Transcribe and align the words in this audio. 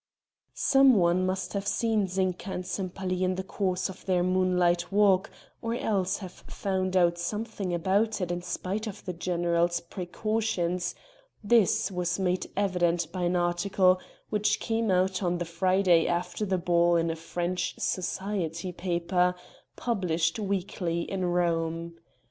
Some 0.55 0.95
one 0.95 1.27
must 1.27 1.53
have 1.53 1.67
seen 1.67 2.07
Zinka 2.07 2.49
and 2.49 2.65
Sempaly 2.65 3.21
in 3.21 3.35
the 3.35 3.43
course 3.43 3.87
of 3.87 4.03
their 4.07 4.23
moonlight 4.23 4.91
walk 4.91 5.29
or 5.61 5.75
else 5.75 6.17
have 6.17 6.31
found 6.31 6.97
out 6.97 7.19
something 7.19 7.71
about 7.71 8.19
it 8.19 8.31
in 8.31 8.41
spite 8.41 8.87
of 8.87 9.05
the 9.05 9.13
general's 9.13 9.79
precautions; 9.79 10.95
this 11.43 11.91
was 11.91 12.17
made 12.17 12.49
evident 12.57 13.11
by 13.11 13.21
an 13.25 13.35
article 13.35 13.99
which 14.31 14.59
came 14.59 14.89
out 14.89 15.21
on 15.21 15.37
the 15.37 15.45
Friday 15.45 16.07
after 16.07 16.47
the 16.47 16.57
ball 16.57 16.95
in 16.95 17.11
a 17.11 17.15
French 17.15 17.75
'society 17.77 18.71
paper' 18.71 19.35
published 19.75 20.39
weekly 20.39 21.01
in 21.03 21.25
Rome. 21.25 21.93